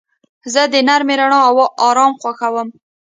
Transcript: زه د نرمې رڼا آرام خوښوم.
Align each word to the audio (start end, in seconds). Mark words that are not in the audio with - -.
زه 0.53 0.61
د 0.73 0.75
نرمې 0.87 1.15
رڼا 1.19 1.39
آرام 1.87 2.11
خوښوم. 2.21 2.67